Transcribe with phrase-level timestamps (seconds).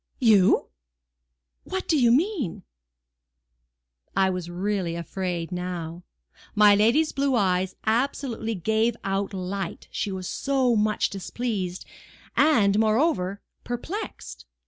[0.17, 0.69] "You!
[1.63, 2.63] What do you mean?"
[4.17, 6.01] I was really afraid now.
[6.55, 11.85] My lady's blue eyes absolutely gave out light, she was so much displeased,
[12.35, 14.47] and, moreover, perplexed.